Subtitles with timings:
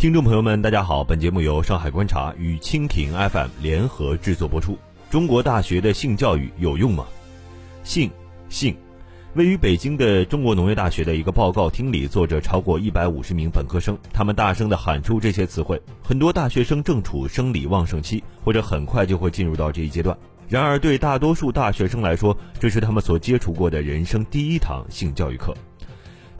[0.00, 4.78] 听众朋友们，大家好，本节目由上海观察与蜻蜓 FM 联合制作播出。
[5.10, 7.04] 中国大学的性教育有用吗？
[7.84, 8.10] 性
[8.48, 8.74] 性，
[9.34, 15.78] 位于北京的中国农业大学的一个报告厅里，坐着超过一百五十名本科生，他们大声地喊出这些词汇。
[16.02, 20.16] 很多大学生正处生理旺盛期，或者很快就会进入到这一阶段。
[20.48, 25.54] 然而，对大多数大学生来说，这是他们所接触过的人生第一堂性教育课。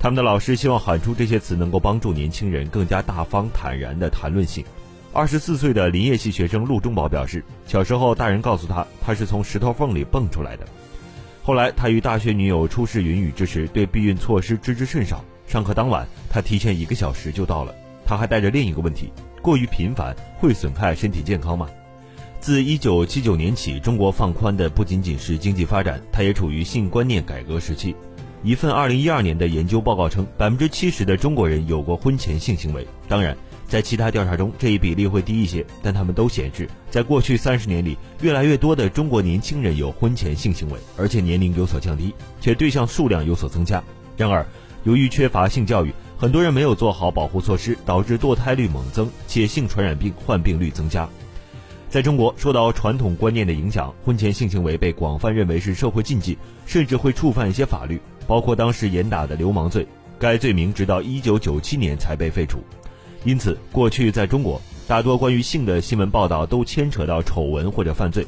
[0.02, 4.64] 他们的老师希望喊出这些词，能够帮助年轻人更加大方坦然地谈论性。
[5.12, 10.66] 二十四岁的林业系学生陆中宝表示，小时候大人告诉他，他是从石头缝里蹦出来的。
[11.42, 15.22] 后来他与大学女友初试云雨之时，对避孕措施知之甚少。
[15.46, 17.74] 上课当晚，他提前一个小时就到了。
[18.06, 21.68] 他还带着另一个问题：过于频繁会损害身体健康吗？
[22.40, 27.94] 自一九七九年起，中国放宽的不仅仅是经济发展，它也处于性观念改革时期。
[28.42, 32.86] 一份二零一二年的研究报告称，百分之七十的中国人有过婚前性行为。
[33.06, 33.36] 当然，
[33.68, 43.82] 在其他调查中，这一比例会低一些，但他们都显示，在过去三十年里，越来越多的中国年轻人有婚前性行为，而且年龄有所降低，且对象数量有所增加。
[44.16, 44.46] 然而，
[44.84, 51.06] 由于缺乏性教育，很多人没有做好保护措施，导致堕胎率猛增，且性传染病患病率增加。
[51.90, 58.00] 在中国，受到传统观念的影响，婚前性行为被广泛认为是社会禁忌，甚至会触犯一些法律。
[58.30, 59.84] 包括当时严打的流氓罪，
[60.16, 62.62] 该罪名直到一九九七年才被废除。
[63.24, 68.24] 因此，过去在中国，大多关于性的新闻报道都牵扯到丑闻或者犯罪。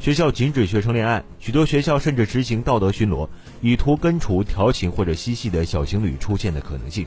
[0.00, 3.28] 学校禁止学生恋爱，许多学校甚至执行道德巡逻，
[3.60, 7.06] 以图根除调情或者嬉戏的小情侣出现的可能性。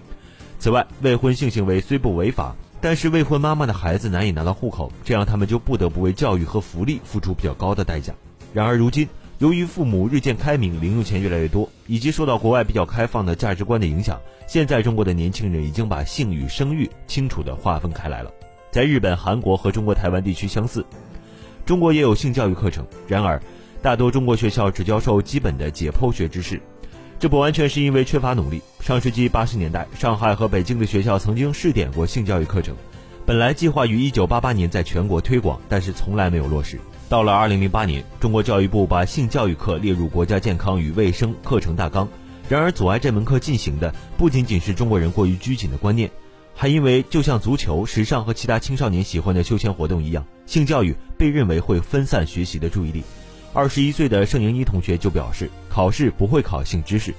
[0.58, 8.14] 此外，未婚性行为虽不违法，但是未婚妈妈的孩子难以拿到户口，这样他们就不得不为教育和福利付出比较高的代价。
[8.54, 9.06] 然而，如今。
[9.40, 18.32] 由于父母日渐开明，零用钱越来越多，以及受到国外比较开放的价值观的影响，现在中国的年轻人已经把性与生育清楚地划分开来了。
[18.72, 20.84] 在日本、韩国和中国台湾地区相似，
[21.68, 22.84] 中国也有性教育课程。
[23.08, 23.40] 然而，
[23.80, 26.60] 大多中国学校只教授基本的解剖学知识，
[27.20, 28.60] 这不完全是因为缺乏努力。
[28.80, 32.76] 上世纪八十年代，上海和北京的学校曾经试点过性教育课程，
[33.24, 36.80] 本来计划于一九八八年在全国推广，但是从来没有落实。
[37.10, 42.06] 到了二零零八年，中国教育部把性教育课列入国家健康与卫生课程大纲。
[42.50, 46.12] 然而，阻碍这门课进行的不仅仅是中国人过于拘谨的观念，
[46.54, 53.02] 还因为就像足球、时尚和其他青少年喜欢的休闲活动一样，性教育被认为会分散学习的注意力。
[53.54, 57.14] 二十一岁的盛莹一同学就表示，考试不会考性知识，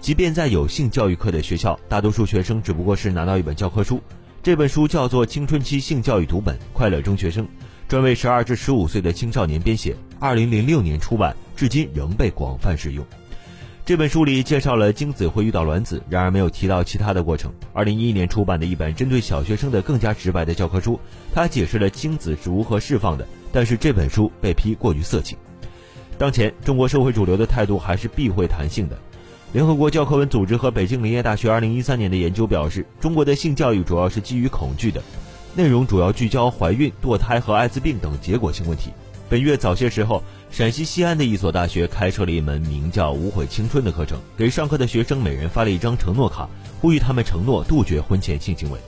[0.00, 4.02] 即便在有性教育课的学校，大多数学生只不过是拿到一本教科书，
[4.42, 7.44] 这本书叫做《青春期性教育读本：快乐中学生》。
[7.92, 13.04] 专为十二至十五岁的青少年编写，二零零六年出版，至今仍被广泛使用。
[13.84, 17.52] 这本书里介绍了精子会遇到卵子，然而没有提到其他的过程。
[17.74, 20.98] 二零一一年出版的一本针对小学生的更加直白的教科书，
[21.34, 25.36] 它解释了精子是如何释放的，但是这本书被批过于色情。
[26.16, 28.96] 当前中国社会主流的态度还是避讳谈性的。
[29.52, 35.02] 联合国教科文组织和北京林业大学二零一三年的研究表示，中国的性教育主要是基于恐惧的。
[35.54, 38.90] 内容主要聚焦怀孕、堕胎和艾滋病等结果性问题。
[39.28, 46.48] 本月早些时候，陕西西安的一所大学开设了一门名叫“无悔青春”的课程，给上课的学生每人发了一张承诺卡，
[46.80, 48.78] 呼吁他们承诺杜绝婚前性行为。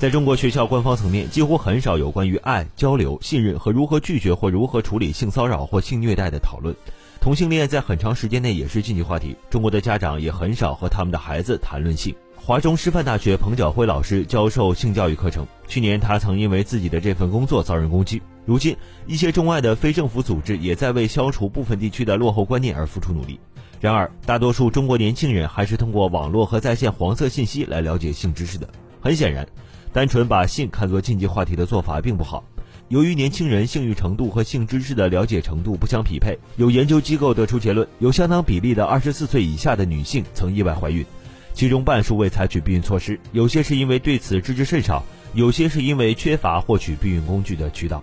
[0.00, 6.74] 在中国学校官方层面，几乎很少有关于爱、交流、信任和如何拒绝或如何处理性骚扰或性虐待的讨论。
[7.20, 12.14] 同性恋在很长时间内也是禁忌话题，中国的家长也很少和他们的孩子谈论性。
[12.48, 15.46] 华中师范大学彭晓辉老师教授性教育课程。
[15.66, 18.22] 去年，他曾因为自己的这份工作遭人攻击。
[18.46, 18.74] 如今，
[19.06, 23.38] 一些中外的非政府组织也在为消除部分地区的落后观念而付出努力。
[23.82, 28.66] 然而，大多数中国年轻人还是通过网络和在线黄色信息来了解性知识的。
[28.98, 29.46] 很显然，
[29.92, 32.42] 单纯把性看作禁忌话题的做法并不好。
[32.88, 41.04] 由于年轻人性欲程度和性知识的了解程度不相匹配，有研究机构得出结论：有相当比例的二十四岁以下的女性曾意外怀孕。
[41.52, 45.04] 其中半数未采取避孕措施，有些是因为对此知之甚少，
[45.34, 48.02] 有些是因为缺乏获取避孕工具的渠道。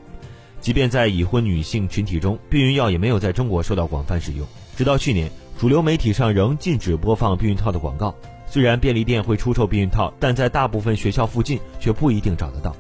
[0.59, 4.45] 即便在已婚女性群体中，避孕药也没有在中国受到广泛使用。
[4.75, 8.13] 直到去年，主流媒体上仍禁止播放避孕套的广告。
[8.47, 12.75] 虽然便利店会出售避孕套，但在大部分学校附近却不一定找得到。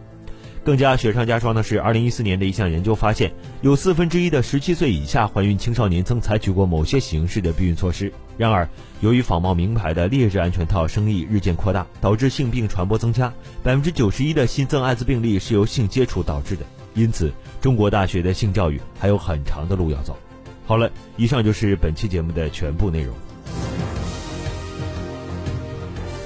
[0.65, 3.31] 更加雪上加霜的是，2014年的一项研究发现，
[3.61, 8.11] 有四分之一的17岁以下怀孕青少年曾采取过某些形式的避孕措施。
[8.35, 8.67] 然而，
[8.99, 13.31] 由于仿冒名牌的劣质安全套生意日渐扩大，导致性病传播增加，
[13.61, 16.65] 百分之九十一的新增艾滋病例是由性接触导致的。
[16.95, 20.17] 因此，中国大学的性教育还有很长的路要走。
[20.65, 23.13] 好了，以上就是本期节目的全部内容。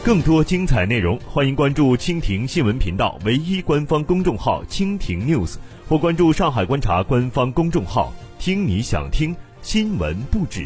[0.01, 5.57] 更多精彩内容，欢迎关注蜻蜓新闻频道唯一官方公众号“蜻蜓 news”，
[5.89, 10.65] 或关注上海观察官方公众号，听你想听新闻不止。